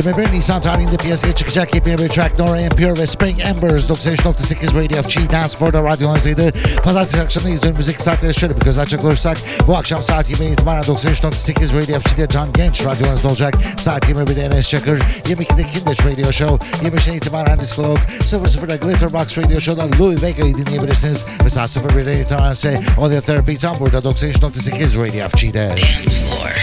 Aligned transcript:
21 0.00 0.32
Nisan 0.32 0.60
tarihinde 0.60 0.96
piyasaya 0.96 1.32
çıkacak 1.32 1.74
yepyeni 1.74 1.98
bir 1.98 2.08
track 2.08 2.38
Nora 2.38 2.60
En 2.60 2.70
Pure 2.70 3.00
ve 3.00 3.06
Spring 3.06 3.40
Embers 3.40 3.90
93.8 3.90 4.74
Radio 4.74 5.02
FG 5.02 5.32
Dance 5.32 5.58
For'da 5.58 5.82
radyonuzdaydı. 5.82 6.52
Pazartesi 6.84 7.22
akşamı 7.22 7.50
izliyorum 7.50 7.78
müzik 7.78 8.00
saatleri 8.00 8.34
şöyle 8.34 8.56
bir 8.56 8.60
göz 8.60 8.78
açacak 8.78 9.04
olursak 9.04 9.36
bu 9.66 9.76
akşam 9.76 10.02
saat 10.02 10.30
20'ye 10.30 10.50
itibaren 10.50 10.82
93.8 10.82 11.82
Radio 11.82 12.00
FG'de 12.00 12.28
Can 12.28 12.52
Genç 12.52 12.84
radyonuzda 12.84 13.28
olacak. 13.28 13.54
Saat 13.76 14.08
21'de 14.08 14.42
Enes 14.42 14.68
Çakır, 14.68 15.00
22'de 15.00 15.68
Kindeş 15.68 15.98
Radio 16.06 16.32
Show, 16.32 16.66
25'ten 16.88 17.14
itibaren 17.14 17.60
Discolog, 17.60 17.98
00'da 17.98 18.76
Glitterbox 18.76 19.38
Radio 19.38 19.60
Show'da 19.60 19.98
Louie 19.98 20.22
Vega'yı 20.22 20.56
dinleyebilirsiniz. 20.56 21.24
Ve 21.44 21.48
saat 21.48 21.76
01'de 21.76 22.20
itibaren 22.20 22.52
ise 22.52 22.80
Audio 22.98 23.20
Therapy 23.20 23.54
tam 23.54 23.78
burada 23.80 23.98
93.8 23.98 25.06
Radio 25.06 25.28
FG'de. 25.28 25.68
Dance 25.68 26.16
Floor 26.16 26.59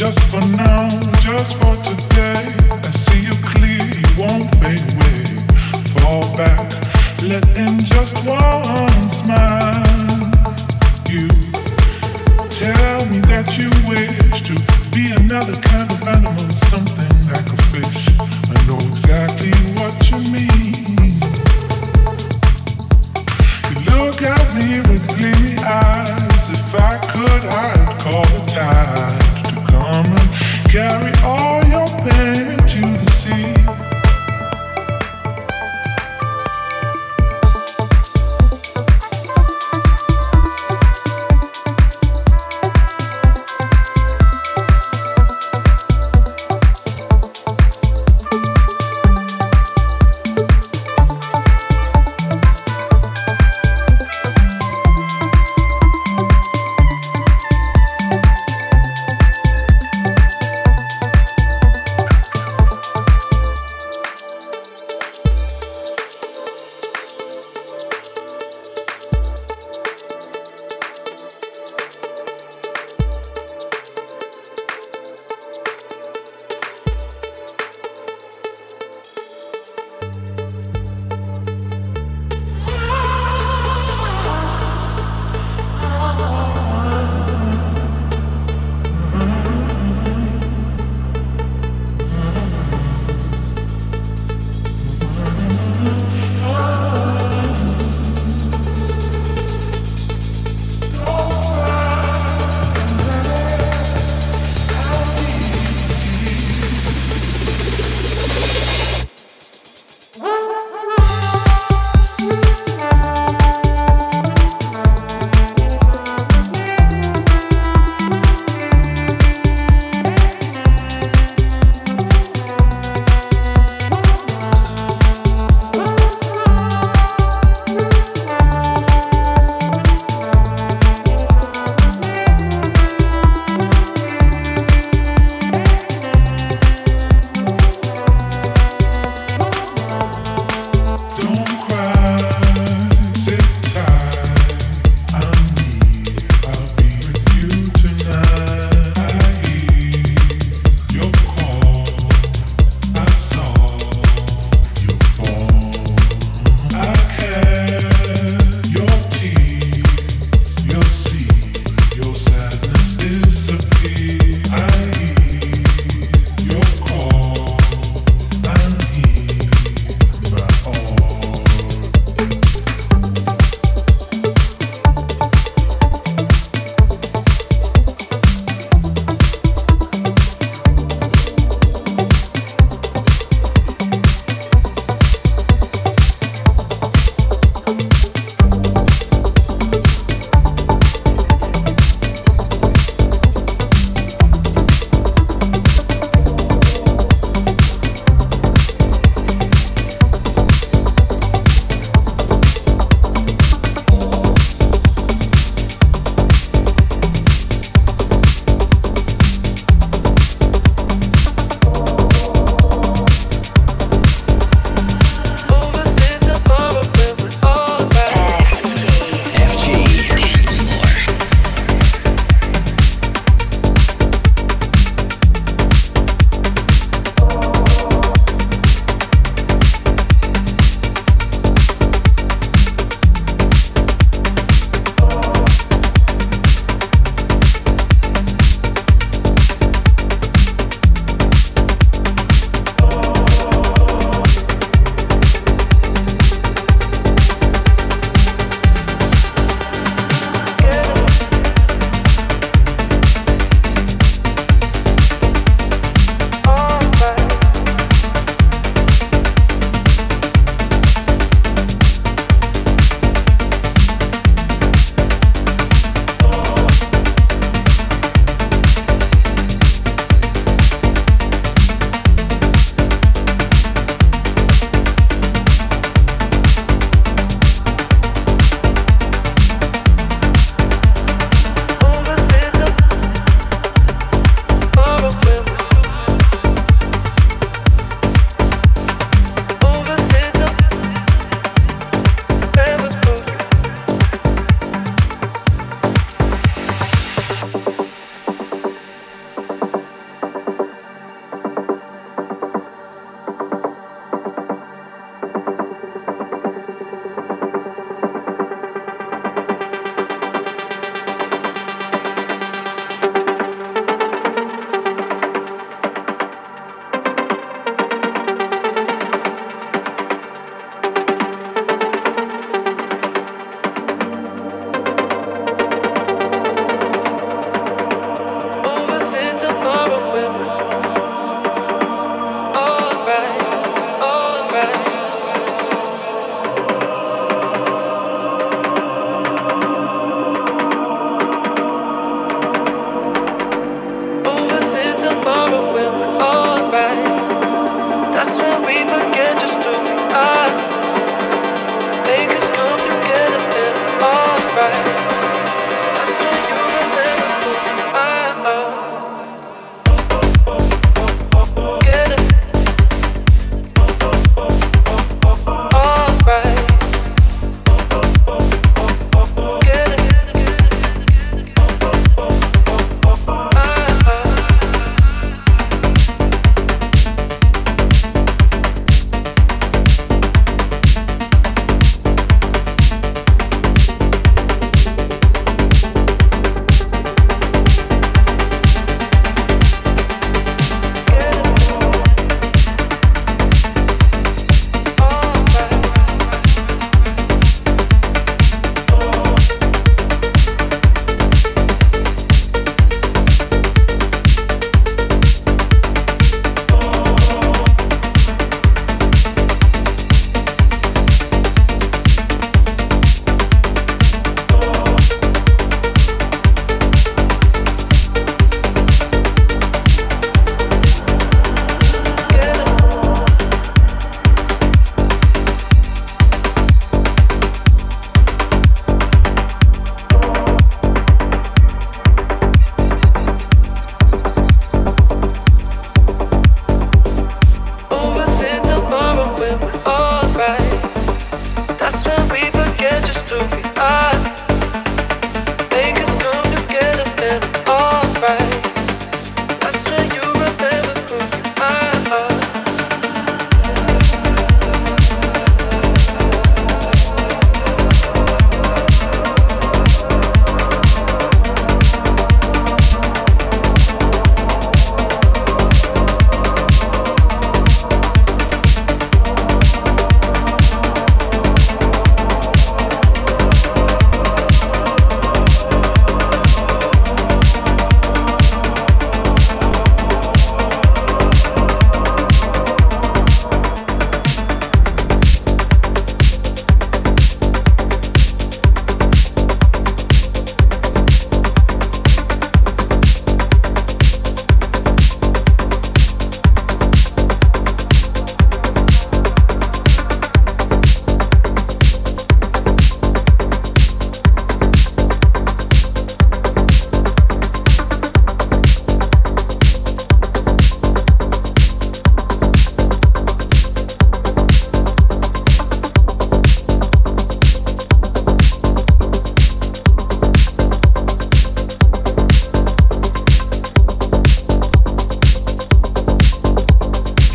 Just 0.00 0.18
for 0.30 0.40
now. 0.56 1.09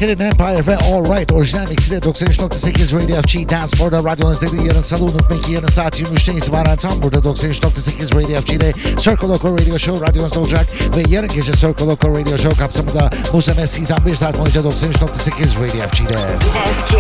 Hidden 0.06 0.26
Empire 0.26 0.68
ve 0.68 0.78
All 0.78 1.04
Right 1.06 1.32
orijinal 1.32 1.70
mixiyle 1.70 1.98
93.8 1.98 2.96
Radio 2.96 3.22
FG 3.22 3.50
Dance 3.50 3.78
Floor'da 3.78 4.04
radyonuz 4.04 4.42
dediği 4.42 4.68
yarın 4.68 4.82
salı 4.82 5.04
unutmayın 5.04 5.42
ki 5.42 5.52
yarın 5.52 5.68
saat 5.68 6.02
23'ten 6.02 6.38
itibaren 6.38 6.76
tam 6.76 7.04
burada 7.04 7.18
93.8 7.18 8.16
Radio 8.16 8.42
FG'de 8.42 8.74
Circle 8.98 9.28
Local 9.28 9.58
Radio 9.58 9.78
Show 9.78 10.08
radyonuzda 10.08 10.40
olacak 10.40 10.66
ve 10.98 11.04
yarın 11.10 11.30
gece 11.30 11.54
Circle 11.54 11.86
Local 11.86 12.20
Radio 12.20 12.38
Show 12.38 12.60
kapsamında 12.60 13.10
Musa 13.34 13.54
Meski'den 13.54 14.06
bir 14.06 14.16
saat 14.16 14.40
boyunca 14.40 14.62
93.8 14.62 15.56
Radio 15.56 15.88
FG'de. 15.88 16.18
FG. 16.18 16.96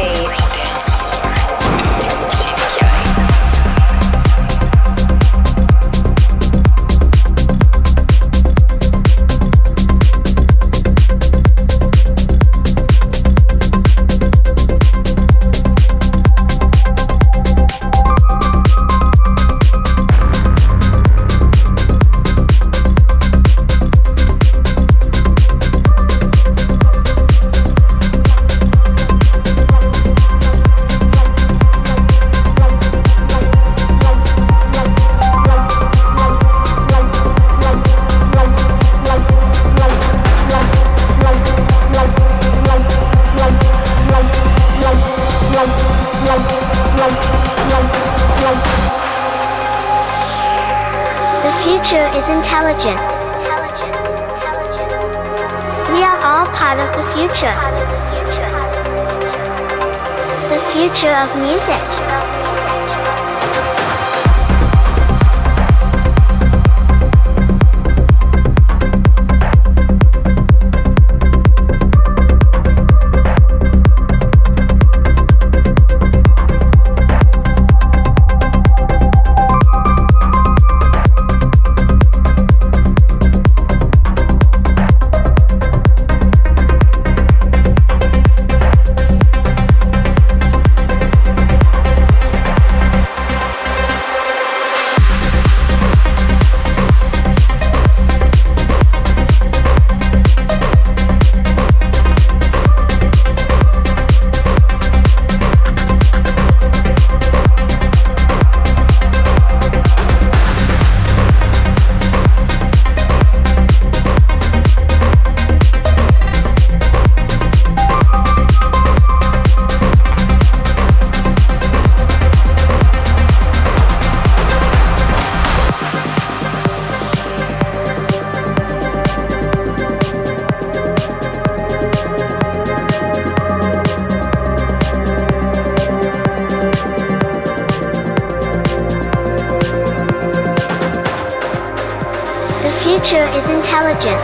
is 143.33 143.49
intelligent. 143.49 144.21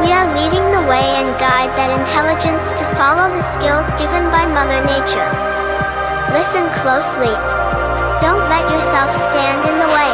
We 0.00 0.08
are 0.14 0.28
leading 0.32 0.64
the 0.72 0.86
way 0.88 1.04
and 1.20 1.28
guide 1.36 1.74
that 1.76 1.92
intelligence 1.92 2.72
to 2.78 2.84
follow 2.96 3.28
the 3.28 3.44
skills 3.44 3.92
given 4.00 4.24
by 4.32 4.48
Mother 4.48 4.80
Nature. 4.86 5.28
Listen 6.32 6.64
closely. 6.80 7.34
Don't 8.24 8.44
let 8.48 8.64
yourself 8.72 9.12
stand 9.12 9.66
in 9.68 9.76
the 9.76 9.90
way. 9.92 10.10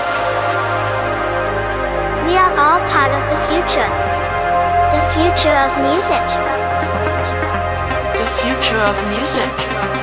We 2.26 2.34
are 2.34 2.52
all 2.58 2.80
part 2.90 3.12
of 3.14 3.22
the 3.30 3.38
future. 3.52 3.90
The 4.90 5.02
future 5.14 5.56
of 5.62 5.70
music. 5.86 6.24
The 8.18 8.28
future 8.42 8.82
of 8.82 8.96
music. 9.12 10.01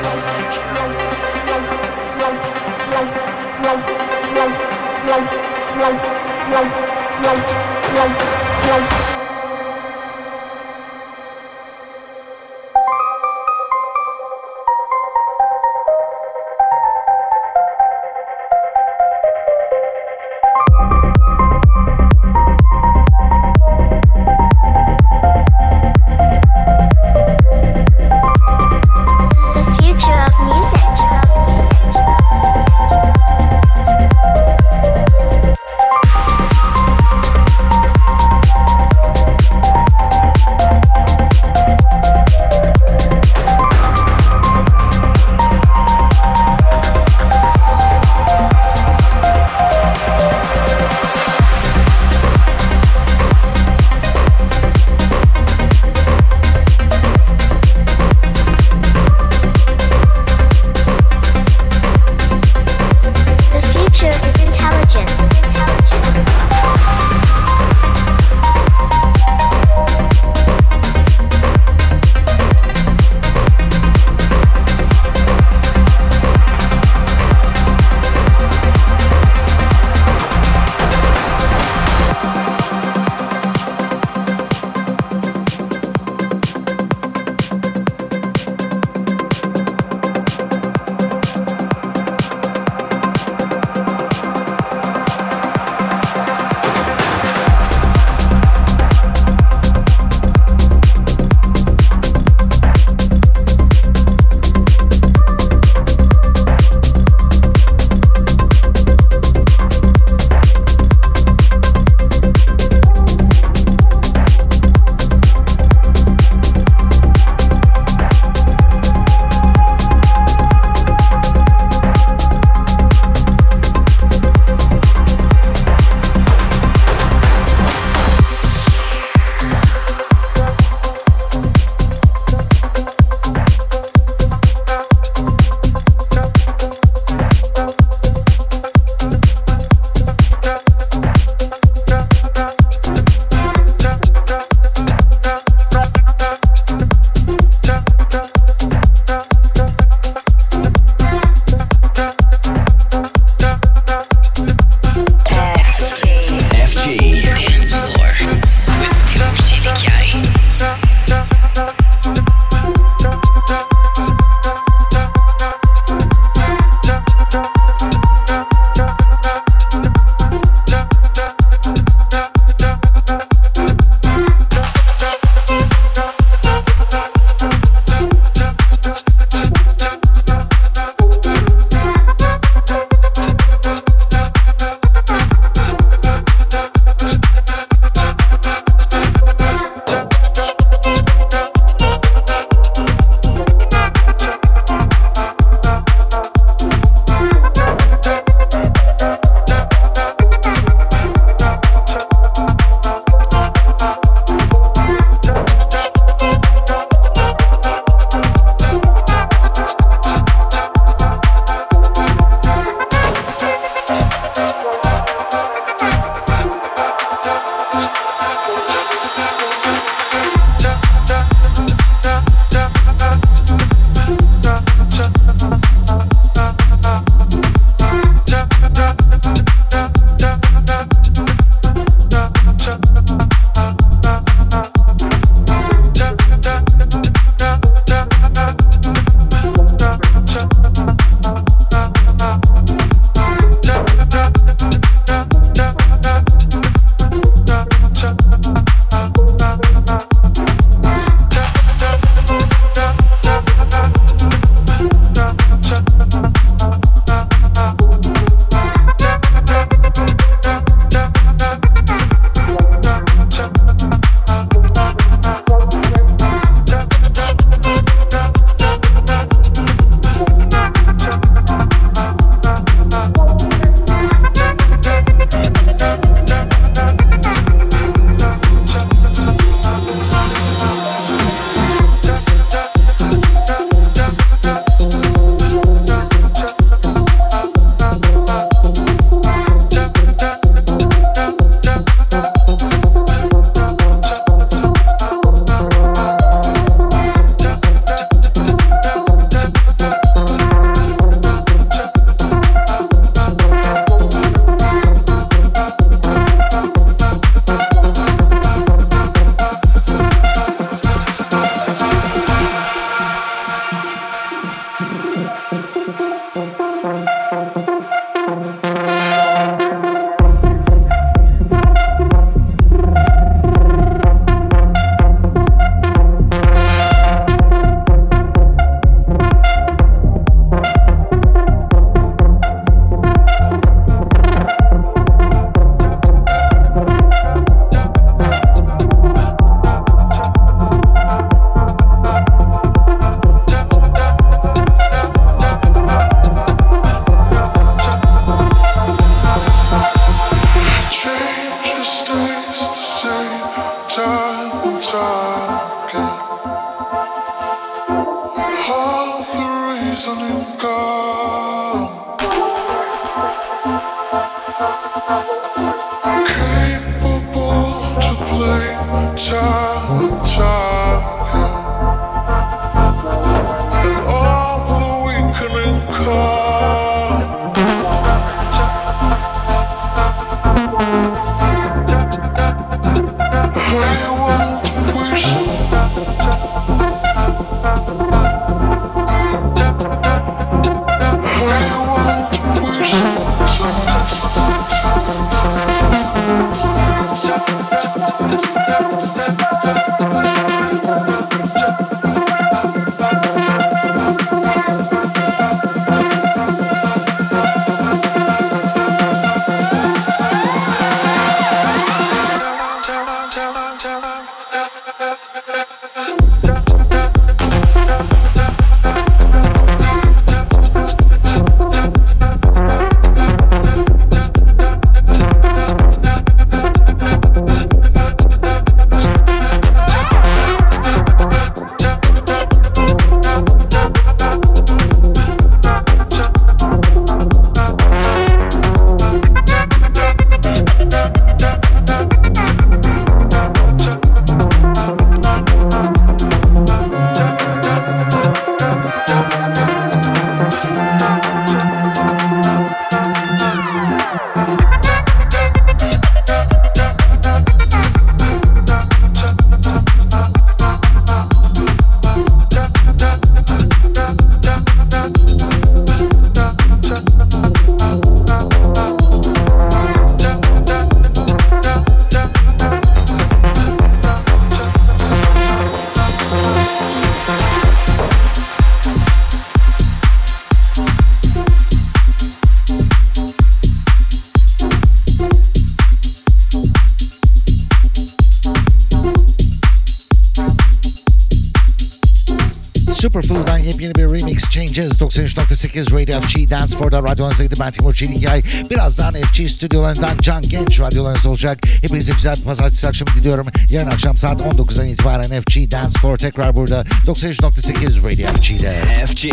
93.8 494.99 495.93
Radio 495.93 496.21
FG 496.21 496.49
Dance 496.49 496.77
For'da 496.77 497.03
radyolarınızdaydı. 497.03 497.55
Ben 497.59 497.71
Timur 497.71 497.93
Çelikay. 497.93 498.41
Birazdan 498.69 499.13
FG 499.13 499.49
stüdyolarından 499.49 500.17
Can 500.21 500.41
Genç 500.41 500.79
radyolarınız 500.79 501.25
olacak. 501.25 501.59
Hepinize 501.81 502.13
güzel 502.13 502.35
bir 502.35 502.41
pazartesi 502.41 502.87
akşamı 502.87 503.11
diliyorum. 503.15 503.47
Yarın 503.69 503.89
akşam 503.89 504.17
saat 504.17 504.41
19'dan 504.41 504.87
itibaren 504.87 505.41
FG 505.41 505.71
Dance 505.71 505.99
For 505.99 506.17
tekrar 506.17 506.55
burada 506.55 506.81
93.8 507.07 508.03
Radio 508.03 508.33
FG'de. 508.33 509.05
FG 509.05 509.23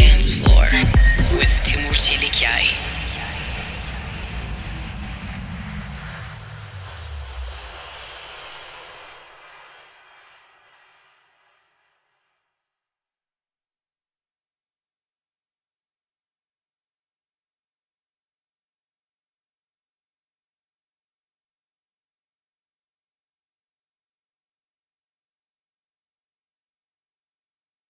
Dance 0.00 0.24
Floor 0.24 0.68
with 1.40 1.64
Timur 1.64 1.94
Çelikay. 1.94 2.71